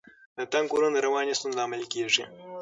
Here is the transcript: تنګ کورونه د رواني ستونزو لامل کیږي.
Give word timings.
تنګ 0.51 0.65
کورونه 0.71 0.95
د 0.97 1.03
رواني 1.05 1.33
ستونزو 1.39 1.57
لامل 1.59 1.83
کیږي. 1.93 2.25